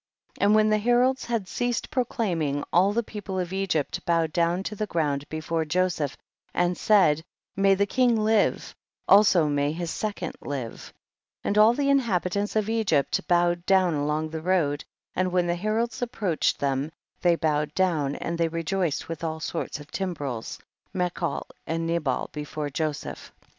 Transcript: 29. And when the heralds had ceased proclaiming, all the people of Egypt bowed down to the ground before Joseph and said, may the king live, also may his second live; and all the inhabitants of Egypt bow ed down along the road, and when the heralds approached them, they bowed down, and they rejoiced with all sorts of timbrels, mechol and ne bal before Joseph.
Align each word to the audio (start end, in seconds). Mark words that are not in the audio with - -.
29. 0.37 0.43
And 0.47 0.55
when 0.55 0.69
the 0.71 0.79
heralds 0.79 1.25
had 1.25 1.47
ceased 1.47 1.91
proclaiming, 1.91 2.63
all 2.73 2.91
the 2.91 3.03
people 3.03 3.37
of 3.37 3.53
Egypt 3.53 4.03
bowed 4.03 4.33
down 4.33 4.63
to 4.63 4.75
the 4.75 4.87
ground 4.87 5.29
before 5.29 5.63
Joseph 5.63 6.17
and 6.55 6.75
said, 6.75 7.23
may 7.55 7.75
the 7.75 7.85
king 7.85 8.15
live, 8.15 8.73
also 9.07 9.45
may 9.47 9.71
his 9.71 9.91
second 9.91 10.33
live; 10.41 10.91
and 11.43 11.55
all 11.55 11.75
the 11.75 11.87
inhabitants 11.91 12.55
of 12.55 12.67
Egypt 12.67 13.21
bow 13.27 13.51
ed 13.51 13.63
down 13.67 13.93
along 13.93 14.31
the 14.31 14.41
road, 14.41 14.83
and 15.15 15.31
when 15.31 15.45
the 15.45 15.53
heralds 15.55 16.01
approached 16.01 16.57
them, 16.59 16.91
they 17.21 17.35
bowed 17.35 17.71
down, 17.75 18.15
and 18.15 18.39
they 18.39 18.47
rejoiced 18.47 19.07
with 19.07 19.23
all 19.23 19.39
sorts 19.39 19.79
of 19.79 19.91
timbrels, 19.91 20.57
mechol 20.95 21.45
and 21.67 21.85
ne 21.85 21.99
bal 21.99 22.27
before 22.33 22.71
Joseph. 22.71 23.31